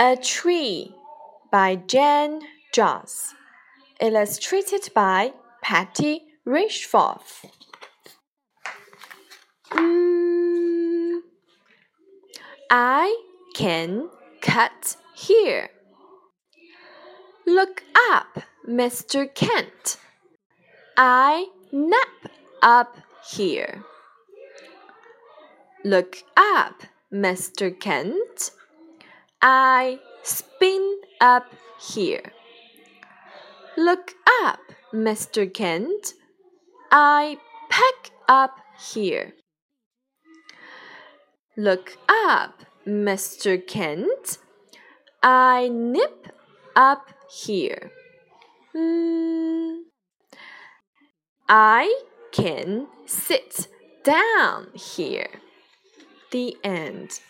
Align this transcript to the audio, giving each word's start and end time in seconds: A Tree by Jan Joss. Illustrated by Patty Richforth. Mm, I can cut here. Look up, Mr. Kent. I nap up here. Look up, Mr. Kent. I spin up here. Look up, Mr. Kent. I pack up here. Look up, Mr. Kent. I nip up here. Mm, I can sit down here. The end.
A 0.00 0.16
Tree 0.16 0.92
by 1.52 1.76
Jan 1.76 2.40
Joss. 2.72 3.32
Illustrated 4.00 4.88
by 4.92 5.32
Patty 5.62 6.22
Richforth. 6.44 7.44
Mm, 9.70 11.20
I 12.68 13.22
can 13.54 14.10
cut 14.40 14.96
here. 15.14 15.70
Look 17.46 17.84
up, 18.10 18.42
Mr. 18.68 19.32
Kent. 19.32 19.98
I 20.96 21.46
nap 21.70 22.32
up 22.62 22.96
here. 23.30 23.84
Look 25.84 26.16
up, 26.36 26.82
Mr. 27.12 27.78
Kent. 27.78 28.50
I 29.46 30.00
spin 30.22 31.00
up 31.20 31.52
here. 31.78 32.32
Look 33.76 34.12
up, 34.42 34.60
Mr. 34.90 35.52
Kent. 35.52 36.14
I 36.90 37.36
pack 37.68 38.12
up 38.26 38.56
here. 38.94 39.34
Look 41.58 41.98
up, 42.08 42.64
Mr. 42.86 43.60
Kent. 43.66 44.38
I 45.22 45.68
nip 45.68 46.28
up 46.74 47.10
here. 47.30 47.90
Mm, 48.74 49.80
I 51.50 52.02
can 52.32 52.86
sit 53.04 53.68
down 54.04 54.68
here. 54.72 55.28
The 56.30 56.56
end. 56.64 57.20